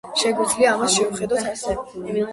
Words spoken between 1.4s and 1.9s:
ასე.